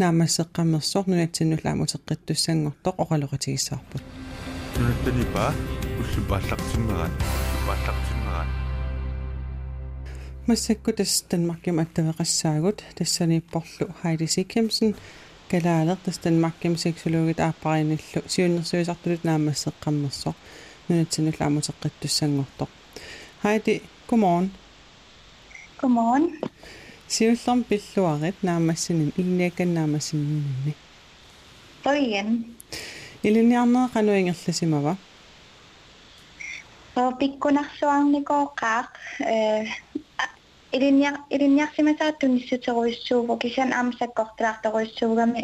[0.00, 4.02] наамассеққаммерсоор нунатсиннулааму теққиттуссангортоқ оқалоқатигиссаарпут
[4.76, 5.54] нунаттанипа
[6.00, 7.12] уллупааллартиммеран
[7.66, 8.48] пааллартиммеран
[10.46, 14.96] массакку тас Данмарким аттавеқассаагут тассаниппорлу Хайди Сиккемсен
[15.51, 20.35] галаалеқ тас Данмарким сексологит ааппарианниллу сиуннэрсуисартутут наамассеққаммерсоор
[20.87, 22.69] нунатсиннулааму теққиттуссангортоқ
[23.43, 24.51] Heidi, godmorgen.
[25.77, 26.39] Godmorgen.
[27.07, 30.75] Siullorm pilluarit naamassinin ilniakkan naamassininni.
[31.83, 32.45] Toigen.
[33.23, 34.95] Iliniarnera qanuingerlasimava.
[36.95, 38.91] So pikkunarsuarnikoqaaq
[39.25, 39.67] э
[40.72, 45.42] илинниар илинниарсимасааттунниссутеруиссууву кисан аамсаккортилаарторуиссуугами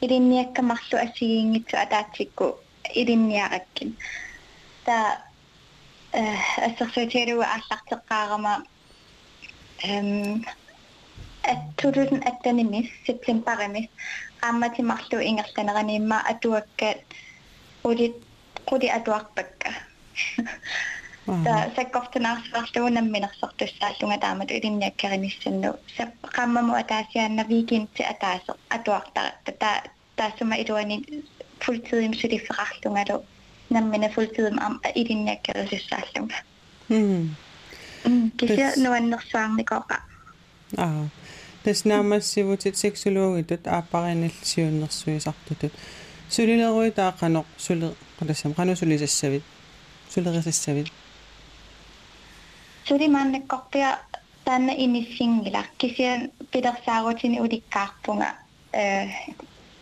[0.00, 2.46] илинниаккамарлу ассигиингитсу атаатсикку
[3.00, 3.90] илинниараккин
[4.84, 4.96] та
[6.66, 8.54] ассерсуутиалуа ааллартеққаарама
[9.82, 10.44] эм
[11.52, 13.88] аттулун аттанимис септембаримис
[14.40, 17.00] qaammatимарлу ингерланераниимма атуаккаат
[17.84, 18.16] улит
[18.68, 19.70] quли атуарпакка
[21.45, 29.69] та саккортунаарсуарлуунамминерсортуссааллунга таамат илинниаккариниссанну сап qaammamu атаасиаанна викинти атаасо атуартара тата
[30.15, 31.05] таасума илуани
[31.59, 33.25] фултидим сулиффеқарлунгалу
[33.69, 36.35] наммина фултидим ам илинниаккерисааллунга
[36.89, 37.35] м
[38.37, 39.97] кися нуаннерсуарникоqa
[40.77, 41.07] аа
[41.63, 45.73] тас наамассивутит сексологитут ааппариниллсиуннэрсуисартутут
[46.29, 47.87] сулилеруи таақаноқ суле
[48.19, 49.43] қалассам қану сулисассавит
[50.13, 50.87] сулерисассавит
[52.84, 53.98] suri Sulimanne koppia
[54.44, 55.64] tänne inni singila.
[55.78, 58.26] Kisien pidä saavutin uudikkaappunga.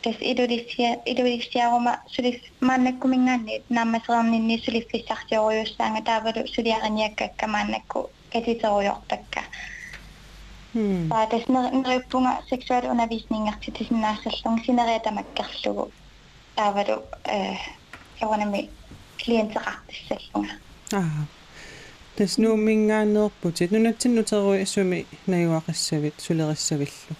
[0.03, 7.83] Tässä äh, idudisiaruma sulis manne kumingan niin nammasraamnin niin sulis kisahtiorjuustaanga taavadu suliaran jäkkäkkä manne
[7.93, 9.43] ku ketitorjohtakka.
[10.75, 11.09] Hmm.
[11.09, 15.93] Tää tässä nörippunga seksuaalundervisningaksi tässä naarsallung sinereetamakkarlugu
[16.57, 17.77] taavadu äh,
[18.21, 18.71] jawanami
[19.25, 20.53] klienterartissalunga.
[20.97, 21.25] Aha.
[22.19, 27.17] Нуумингаанерпутит нунатсиннутеруи ассуми наюақассавит сулериссавиллу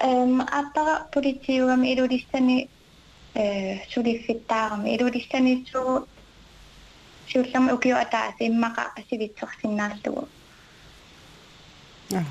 [0.00, 2.68] эм аппара политиугами илулиссани
[3.34, 6.06] э сулиффиттаарами илулиссани суу
[7.28, 10.28] сиуллерми укиу атааси иммаqa асивитсерсиннааллугу
[12.12, 12.24] аа.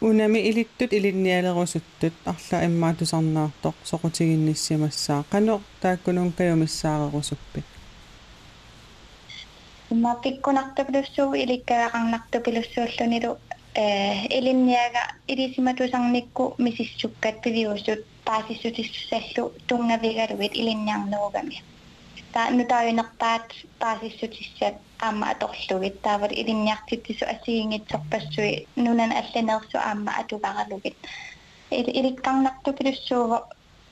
[0.00, 2.14] Унами илиттут илинниалерусуттут.
[2.24, 6.32] Арла иммаатусарнаартоқ соқутигинниссимассаа қано тааккунун
[9.93, 13.31] каюмиссаарерусуппи имма пиккунартупилуссуу иликкагақарнартупилуссууллунилу
[13.73, 21.57] э элинниага илисиматусарникку мисиссуккат пивиусут паасиссутиссаллу тунгавигалугит илинниарнеругами
[22.33, 23.47] та нутаавинерпаат
[23.79, 30.97] паасиссутиссат аама аторлугит таавал илинниартиттису асигингитсорпассуи нунан алланерсу аама атуваралугит
[31.99, 33.37] иликкарнартупилуссууво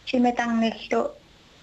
[0.06, 1.02] симатарниллу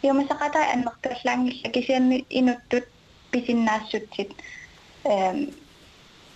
[0.00, 2.84] пиумасақата аннерталлаангилла кисианни инуттут
[3.30, 4.30] писиннаассутсит
[5.04, 5.50] эм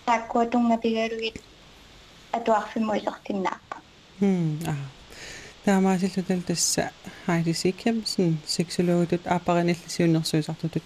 [0.05, 1.37] таккуатунгапигалугит
[2.31, 3.77] атуарфимуисартиннааппа
[4.21, 4.75] м аа
[5.65, 6.91] таамаасиллутал тасса
[7.25, 10.83] хайлисиккамсин сексологитут аапариниллисиуннэрсуисартутут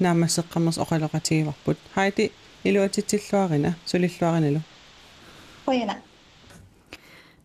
[0.00, 2.32] наамассеққаммерс оқалоқатигиварпут хайти
[2.64, 4.62] илуатитсиллуарина сулиллуариналу
[5.66, 5.96] ояна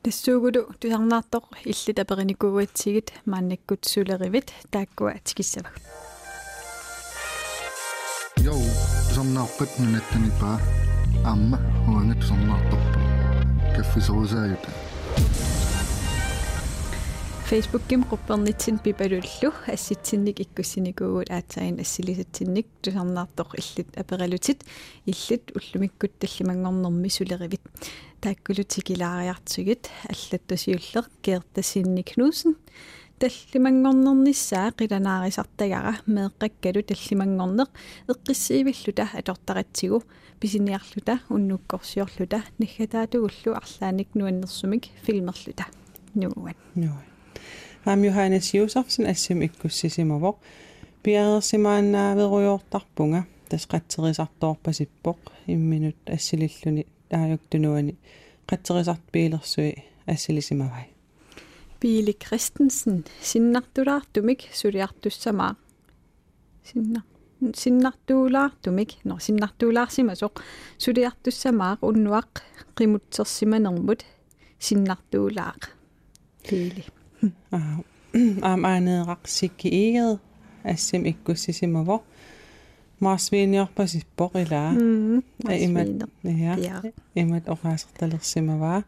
[0.04, 5.74] тассуугулу тусарнаартоқ илли тапериникууатсигит мааннаккут сулеривит тааккуа тикиссаваг
[8.48, 8.62] йоу
[9.14, 10.58] сорнааққат нунаттанипаа
[11.24, 13.00] аама хуангат сорнаарторпа
[13.76, 14.70] каффисорусааюта
[17.52, 24.64] Facebook-ким quppernitin pipalullu assitsinnik ikkussinikууgut aatsagin assilисатсинник тусарнаартоқ иллит апералутит
[25.12, 27.64] иллит уллумиккут таллимангорнэрми сулеривит
[28.24, 32.56] тааккулутикилаариартсугит аллаттусиуллеқ кеэртассинник кнусен
[33.20, 37.70] таллимангорнернissaа qilanarisartagara meeqqakkalu tallimangorneq
[38.14, 40.04] eqqissivillута атортаратсигу.
[40.40, 42.44] Писиниарлута уннуккорсиорлута.
[42.60, 45.66] Наггатаатугуллу арлааник нуаннерсумик филмерлута.
[46.16, 47.11] Нууан нууан
[47.86, 50.38] Maam Johannes Josefsen assimikkussisimavoq
[51.04, 57.96] piareersimaannaa verujuortarpunga тасқатсерисарторпасиппоқ имминут ассилиллуни таажуктунуани
[58.50, 59.74] қатсерисарт пиилерсуи
[60.08, 60.88] ассилисимавай
[61.80, 65.56] Пили Кристенсен синнартулаартумик сулиартуссамаа
[66.63, 67.04] синна
[67.56, 70.34] синнартуулаартумик нор синнартуулаарсима соқ
[70.78, 72.32] сулиартуссамаа уннуақ
[72.78, 74.06] қимутсерсиманермут
[74.60, 75.62] синнартуулаақ
[76.48, 76.86] пили
[77.52, 80.20] aam aaneeraqsikki iiget
[80.74, 82.04] assam ikkussisimavoq
[83.06, 84.72] marsviiniorpasippoq ilaa
[85.66, 85.90] imat
[86.44, 86.56] ja
[87.16, 88.82] imat oqaasertalersimavaa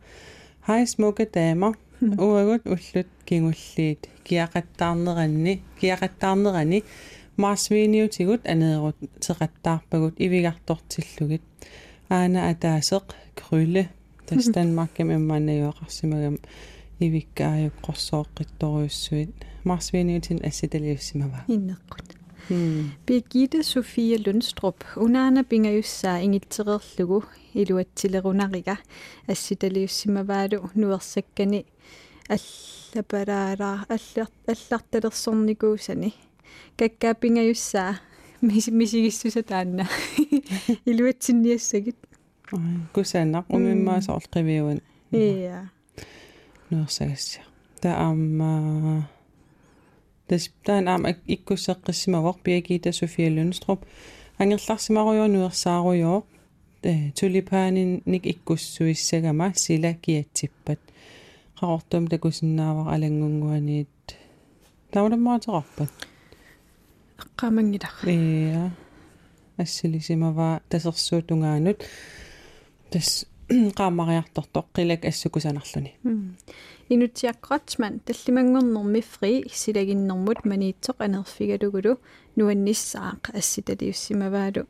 [0.67, 1.73] Hej smukke damer
[2.23, 4.09] uagut ullut kingulliit.
[4.23, 6.79] Kiaqattaarneranni kiaqattaarnerani
[7.37, 11.43] marsviiniutigut aneerut teqattaarpagut ivigartortillugit
[12.09, 13.83] aana ataaseq krylle
[14.27, 15.09] tas Danmarkam
[17.03, 22.15] immaannajuaqarsimagam ivikkaajukqorsooqqittoriussuit marsviiniutin assitaliussimava inneqqut
[23.07, 27.23] Birgitte Sofie Lundstrup unaana pingajussaa ingitsererlugu
[27.55, 28.75] iluatsilerunariga
[29.31, 31.65] assitaliussimavaalu nuersakkani
[32.35, 36.13] аллапалаалаа алларталерсорникуусани
[36.77, 37.95] каккааппингajussaa
[38.71, 39.87] мисигиссуса таанна.
[40.85, 41.97] Илуатсинниассагит
[42.93, 44.79] кусаанақ умиммаасоорл қивиуан
[45.11, 45.69] иа
[46.70, 47.40] нуерсагасса
[47.80, 49.08] таама
[50.28, 53.80] тас таан аама иккуссеққиссимавоқ Birgitta Sofie Lundstrup
[54.38, 56.24] ангерларсимаруйоо нуерсааруйоо
[56.82, 60.80] э тулипаанин ник иккуссуиссагама сила киатсиппат
[61.58, 64.04] qaqortum takusinnaavaq alangungguaniit
[64.92, 65.92] taulammaatеқарпат
[67.22, 68.64] эққамангилар иа
[69.62, 71.78] ассилисимаваа тасерсуутунгаанут
[72.90, 73.26] тас
[73.79, 75.91] qaamariartortoq qilak assukусанарлуни
[76.93, 81.93] инутиаққатман таллимангорнэрми фри силагиннэрмут маниитсоқ анерфигалугулу
[82.37, 84.63] нуанниссаақ асситалиуссимаваалу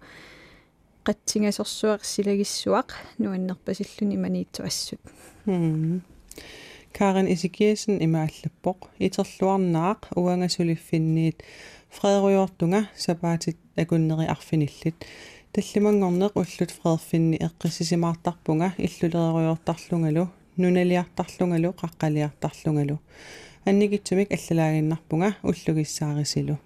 [1.07, 2.89] qatsingasорсуақ силагиссуақ.
[3.19, 5.01] Нуаннерпасиллуни маниитсу ассут.
[6.93, 11.41] Karen Isikiesen imaalleppoq iterluarnaaq uangasuliffinniit
[11.89, 15.05] Frederyortunga sapaatit akunneri arfinillit
[15.52, 22.98] таллимангорнеқ уллут фреерфинни эққиссисимаартарпунга иллулериорtarlungalu нуналиартарлунгалу қаққалиартарлунгалу
[23.64, 26.58] аннигитсумик аллалаагиннарпунга уллугиссаарисилу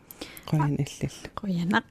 [0.49, 1.87] qoyan illil qoyanaq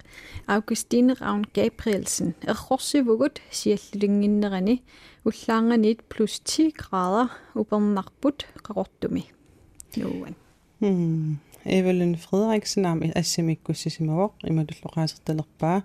[0.56, 4.82] Augustine Ravn Gabrielsen errorsivugут siallulingиннерани
[5.26, 7.30] уллаанганиит плюс 10 grader
[7.62, 9.24] упernarput qaqortumi
[9.98, 10.36] nuuan
[10.82, 15.80] hm Evelyn Frederiksen am assimikkussisimavoq imatulloqaasertalerpaa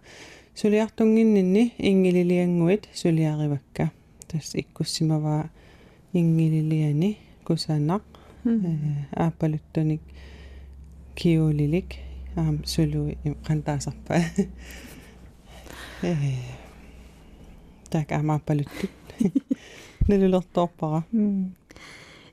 [0.55, 3.91] сулиартунгиннинни ингилилиангуит сулиаривакка
[4.29, 5.51] тас иккуссимаваа
[6.13, 8.03] ингилилиани кусаанақ
[9.13, 10.03] ааппалуттуник
[11.15, 11.91] киулилик
[12.37, 13.17] аам сулуи
[13.47, 14.15] қантаасарпа
[16.03, 16.15] э
[17.91, 18.91] так амааппалуттут
[20.09, 21.05] налулерторпара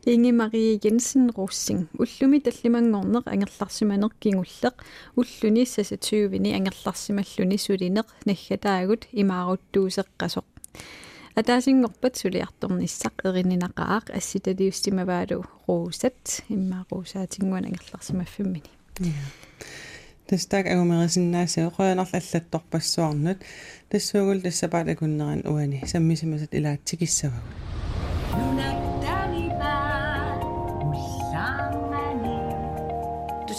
[0.07, 4.77] Inge Marie Jensen Rossing уллуми таллимангорнеq ангерларсиманеq кигуллеq
[5.17, 10.47] уллуни сасатуувини ангерларсималлуни сулинеq наггатаагут имааруттуусеққасоq
[11.39, 14.05] атаасингорпат сулиарторниссақ эрининақаақ.
[14.19, 18.71] Асситалиуссимаваалу руусат иммаарусаатингуан ангерларсимаффиммини
[20.29, 23.39] тастак агумерисиннаасаа қоянарл аллатторпассуарнут
[23.91, 25.83] тассуугул тассапаат акуннеран уани.
[25.87, 26.53] Саммисимасат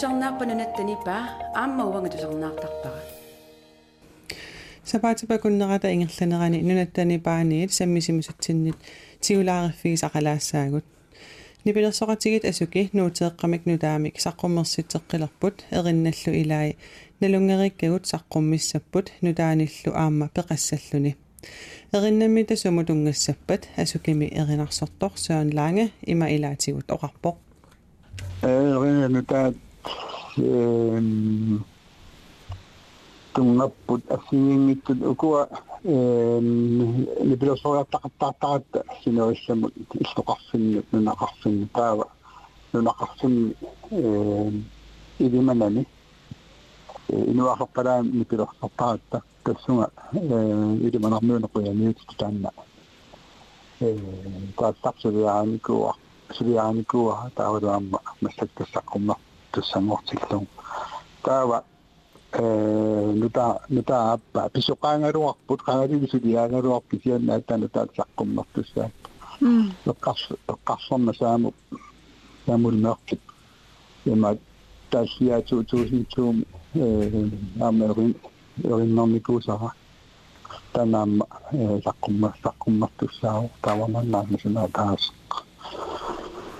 [0.00, 1.14] тусарнааппанунаттанипа
[1.54, 3.02] аама уанга тусарнаартарпара
[4.84, 8.76] сапаатипакуннерата ингерланерани нунаттани пааниит саммисимусатсиннит
[9.20, 10.84] тигулаариффигис ақалаассаагут
[11.64, 16.76] нипилерсоқатигит асуки нуутеэққамик нутаамик саққуммерситеққилерпут эринналлу илаи
[17.20, 21.16] налунгериккагут саққуммиссаппут нутааниллу аама пеқассаллуни.
[21.92, 27.36] Эриннамми тасуму тунгассаппат асукими эринарсортор саан ланге има илаатигут оқарпоқ
[33.34, 34.76] تنبض أسيمي
[35.86, 38.60] ان نبلو صورة تقطع تقطع
[39.04, 39.68] سنو السم
[40.02, 42.04] استقحسن نقحسن تاوى
[42.74, 43.50] نقحسن
[45.20, 45.84] إذا منني
[47.12, 48.96] إنه واخد قلام نبلو تقطع
[49.44, 49.88] تسمع
[50.86, 51.18] إذا ما
[52.08, 52.50] تتعنى
[57.68, 57.90] عم
[58.22, 58.48] مستك
[59.51, 60.47] туссангортиллун
[61.23, 61.63] таава
[63.21, 68.89] нута нута аппа писоqaangaluarput qangaluisuliaangaluarpi sianna attana taatsaqqummartussaa
[69.91, 70.23] эққарс
[70.53, 71.53] эққарсорна сааму
[72.45, 73.21] самулмеэртик
[74.05, 74.37] има
[74.89, 77.29] тасиату туусинтуум э
[77.59, 78.15] америн
[78.63, 79.71] эриннэрникуусара
[80.73, 81.25] танаама
[81.85, 85.11] саққумма саққуммартуссаа таваманнаана сина таас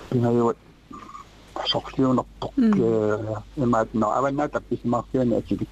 [0.09, 0.57] пинаюут
[1.66, 2.72] sorsioonartoq hmm.
[3.62, 5.66] imaat no avannaatap pisimarsiani ikki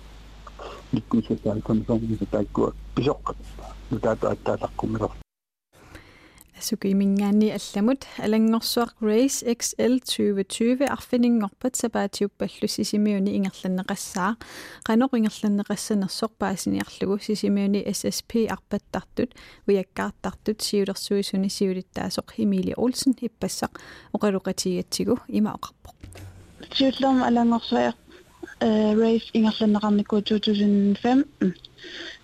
[0.93, 3.37] ikki sisaalkum sormisutaakkuak pisoqqat
[3.91, 5.13] nutaatu attaalarkumiler
[6.59, 14.33] asukiminggaanni allamut alangorsuaq race XL 2020 arfiningorpat sapaatiuppallu sisimiuni ingerlanneqassaa
[14.89, 19.31] qanoq ingerlanneqassanersoq paasiniarlugu sisimiuni SSP arpattartut
[19.69, 23.73] ujakkaartartut siulersuisuni siulittaasoq Emilie Olsen ippassaq
[24.17, 25.97] oqaluqatigatsigu ima oqarpoq.
[26.75, 27.95] Siutllerma alangorsuaq
[28.67, 31.53] äh, race ingerlanneqarniku 2015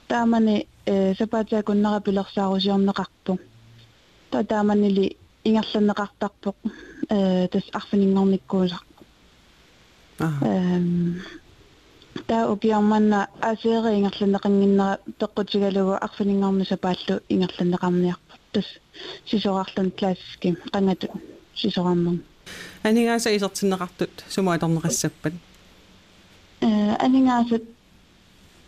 [0.08, 3.38] taamani äh, sapaatiakunnera pilersaarusiorneqarpu
[4.30, 6.56] татааманили ингерланеқартарпоқ
[7.10, 8.84] э тас арфинингорниккуусақ.
[10.20, 11.22] Эм
[12.26, 18.64] таа укиарманна асеери ингерланеқангиннера теққутигалугу арфинингорни сапааллу ингерланеқарниарпут тас
[19.26, 21.08] сисорарлун классики қангату
[21.54, 22.22] сисораммун
[22.82, 25.34] анигааса исертиннеқартут сумааторнеқассаппат
[26.60, 27.64] э анигаасат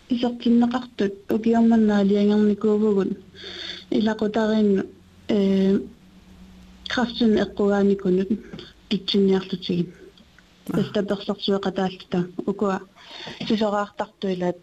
[0.09, 3.11] исертиннеқартут укиарманнаа лиангерникуувгут
[3.91, 4.83] илақутаринну
[5.28, 5.80] э
[6.88, 8.30] крафтен эккугааникунут
[8.90, 9.90] тутсинниарлутигит
[10.66, 12.82] тастаперсорсуэкатаалтта укуа
[13.48, 14.58] сисораартартуилаат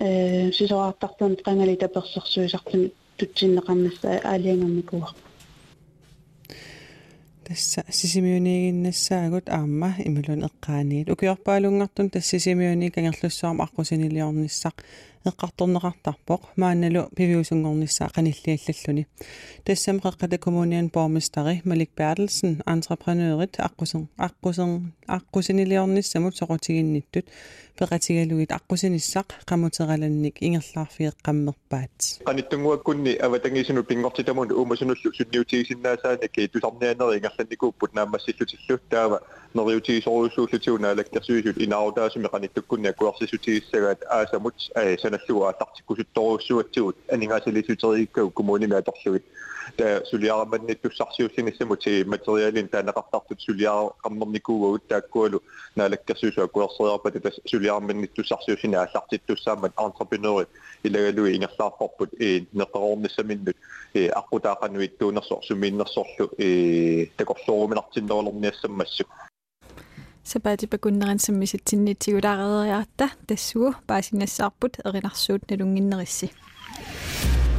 [0.00, 5.08] э сисораартартун qangali таперсорсуисартуни тутсиннеқарнасса аалиангаммикуа
[7.44, 14.76] тасса сисимиунигиннассаагут аама ималун эққааниит укиорпаалунгартун тассисимиуни кангерлуссуарма аққусинилиорниссақ
[15.26, 19.06] эққарторнеқартарпоқ маанналу пивиусунгорниссаа қаниллиаллаллуни
[19.64, 27.26] тассам қеққата коммуниан бормистари Малик Берtelsen entreprenørit аққусен аққусен аққусинилиорниссамут соқутигинниттут
[27.78, 39.22] пеқатигалугит аққусиниссақ қамутераланник ингерлаарфиеққаммерпаат qaниттунгуаккунни аватангисуну пингортитамун уумасунуллу сунниутигисиннаасааник тусарнианери ингерланникууппут наамассиллутиллу таава
[39.56, 49.24] нериутигисоруусууллутиуна алаккерсуисут инаарутаасуми qaниттуккунни акуарсисутигиссагаат аасамут аа саналлуа аттартиккусутторуссуатсигут анингаасалисутерииккау коммуними аторлугит
[49.76, 55.42] та сулиараманнит туссарсиуллинассамут си материалин таанеқартартут сулиараммерникуугагут тааккуалу
[55.76, 60.46] наалаккерсуису акуарсериарпат тас сулиараманнит туссарсиусина аллартиттуссаамат entrepreneur
[60.82, 63.56] илагалуи ингерлаарпорпут э неқарорниссаминнут
[63.94, 69.08] э аққутаақануит туунерсор сумииннерсорлу э такорлууруминартиннерулерниассаммассук
[70.27, 76.27] Sebatik begunnaran semmisitsinnitigulaareeriarta tassugu paasinassarput erinarsuut nalunginnerissi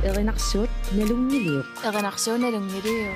[0.09, 3.13] erinarsuut nalungiliu erinarsuut nalungiliu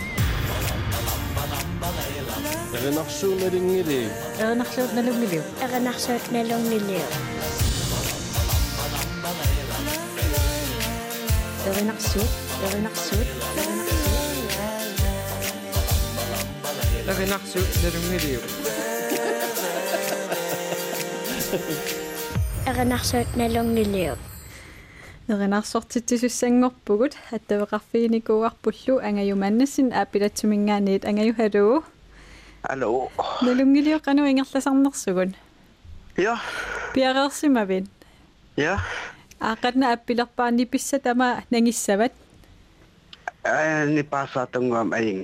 [2.78, 4.08] erinarsuut nalungiliu
[4.40, 7.04] erinarsuut nalungiliu erinarsuut nalungiliu
[11.68, 12.32] erinarsuut
[12.70, 13.28] erinarsuut erinarsuut
[17.12, 18.40] erinarsuut nalungiliu
[23.35, 24.15] налунгилиу
[25.27, 31.83] эринарсортитсуссангорпугут аттавеқарфииникууарпуллу ангаюманнассин ааппилатсумингаанит ангаю халуу
[32.63, 33.09] Hallo.
[33.41, 35.35] налунгилиу кану ингерласарнерсугун
[36.17, 36.39] Ja,
[36.93, 37.87] пиареерсимавин
[38.57, 38.79] ja.
[39.39, 42.11] аақатна аппилерпаани писса тама нангиссават
[43.43, 45.23] Äh, ni pasa tungguam aing.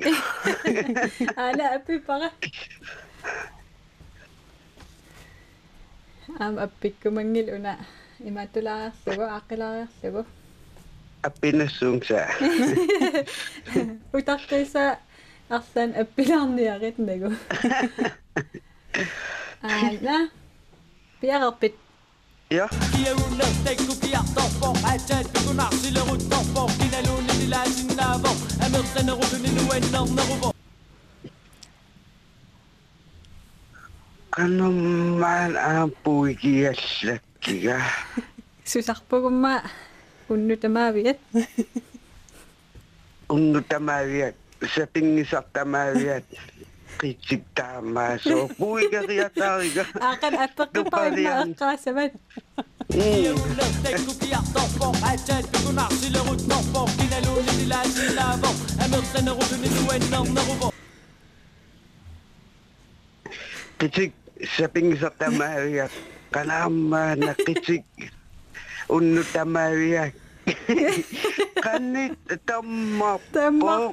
[1.36, 2.30] ана аппипара
[6.39, 7.78] ам аппиккумангил уна
[8.20, 10.26] иматулаарсугу ааққилаариарсугу
[11.24, 12.28] Apinasung sa.
[14.12, 14.99] утартиса
[15.47, 17.32] арлаан аппилаарниарит нагу
[19.62, 20.30] ана
[21.22, 21.76] пиарерпит
[22.49, 22.68] Ja.
[22.70, 23.18] Kano
[29.66, 30.57] man ang
[34.39, 37.76] kanummaan aapuikiallakkiga
[38.72, 39.55] susarpugumma
[40.30, 41.18] unnutamaviat
[43.34, 44.36] unnutamaviat
[44.74, 46.24] sapingisartamaviat
[47.01, 52.12] qitsiktaamaaso puigeriataariga aqan appeqqipainna eqqaasamat
[53.24, 54.41] يولدتك وبيع
[64.39, 65.91] Saping sa tamariak,
[66.30, 67.82] kanama nakicik,
[68.86, 70.14] unu tamariak.
[71.64, 72.16] Kanit
[72.49, 73.34] tamak po.
[73.34, 73.93] Tamak.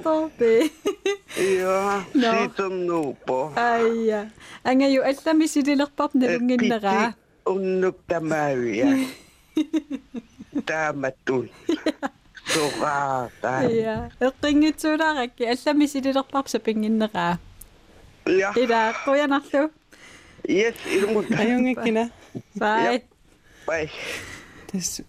[1.36, 2.30] Iya, no.
[2.32, 3.52] sitom no po.
[3.52, 4.32] Ay, ya.
[4.64, 7.12] Ang ngayon, at tamis idilakpap na eh, lungin na ka.
[7.44, 9.12] Unuk tamariak.
[10.68, 11.52] Tamatun.
[12.46, 13.62] Surakan.
[13.68, 13.96] Iya.
[14.22, 15.28] Iqingit surakan.
[15.36, 17.36] Allam isidilerpap sa pingin na ka.
[18.24, 18.56] Iya.
[18.56, 19.68] Ida, kuya nakto.
[20.47, 22.11] аюнгиккина
[22.55, 23.03] бай
[23.67, 23.89] Bye.
[24.71, 25.01] тас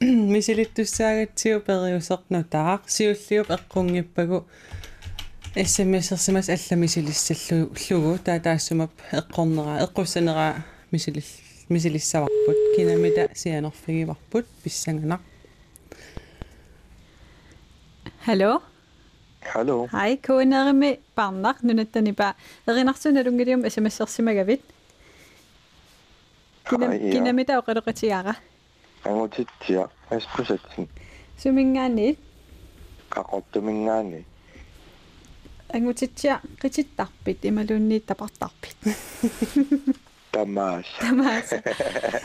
[0.00, 4.46] мисилиттуссаагатсиу периусерну таақ сиуллиуп эққунгиппагу
[5.54, 11.24] смсерсимас алламисилиссаллу лугу таатаассумап эққорнера эққуссанера мисилил
[11.68, 15.20] мисилиссаварпут кинамита сианерфигиварпут писсанганақ
[18.26, 18.62] hallo
[19.54, 19.88] Hallo.
[19.92, 22.34] hej kuunerimi parnaq nunattanipa
[22.66, 24.62] erinarsunaluнгилиум смсерсимагавит
[26.68, 27.12] кина Hej, ja.
[27.12, 28.34] кинамита оқалеқатиара
[29.04, 29.88] Angutitsia.
[30.10, 30.84] Aspusatsin.
[31.42, 32.18] сумингаанит
[33.14, 34.24] Qaqortumingaani.
[35.74, 38.76] ангутитсиа қититтарпит ималуунниит тапартарпит
[40.32, 40.86] Tamaas.
[41.00, 41.48] тамаас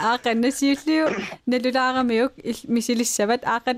[0.10, 1.06] аақан насиуллиу
[1.52, 3.78] налулаарамиук ил- мисилиссават аақан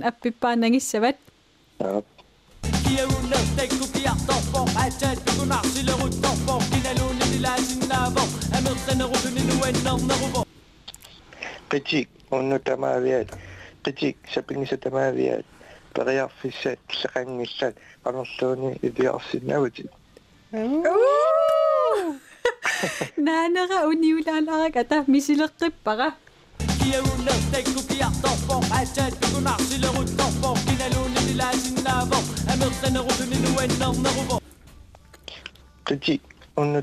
[11.72, 13.26] Petit, ونتما ريال
[13.86, 15.42] قتيك سبني ستما ريال
[15.96, 19.86] بغير في السات سخاني السات قنصوني إذا أرسلنا وجد
[23.18, 24.86] نانا أوني ولا نراك
[26.78, 27.14] Qui est où
[27.48, 27.98] steak ou qui
[28.46, 28.60] fort
[36.00, 36.20] Qui
[36.56, 36.82] on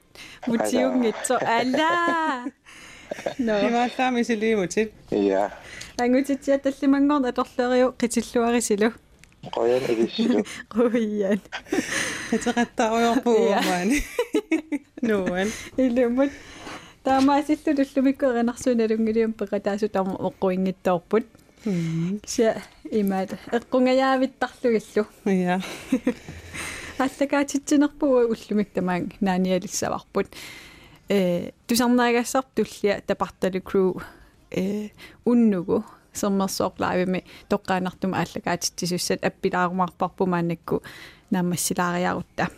[0.47, 1.91] mutiungitso ala
[3.45, 5.51] no имааллаами силиимутит Ja.
[5.97, 8.89] ангутитсиа таллимангорн аторлериу qitилluarisilu
[9.55, 10.43] Qoyan idissilu.
[10.73, 11.39] quian
[12.29, 13.97] хатеқаттааруйорпугумаани
[15.01, 15.47] нуан
[15.77, 16.31] илумут
[17.03, 21.25] таамаасиллу туллумикку эринарсуналунгилиум пекатаасу таама оққуингиттоорпут
[22.33, 22.49] ся
[22.99, 25.59] имаат эққунгаyaavittarlugillu я
[26.97, 30.27] аллакаатитсинерпугу уллумик тамаан нааниалиссаварпут
[31.09, 34.01] э тусарнаагассартуллия тапартали crew
[34.51, 34.89] э
[35.25, 35.83] уннугу
[36.13, 40.83] сермерсоорлаавими тоққаанартума ааллагаатиттисуссат аппилаарумаарпарпумаанакку
[41.31, 42.49] наамассилаариарутта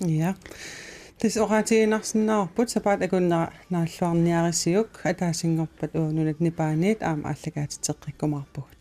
[0.00, 0.34] ja
[1.18, 8.76] Тэс оратигинарсинаарпут сапаат акуннера нааллуарниарисиук атаасингорпат уунунат нипааниит аама ааллагаатитеққиккумаарпугут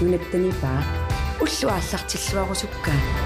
[0.00, 0.80] нунаттанипаа
[1.40, 3.23] уллуааллартиллуарусуккаа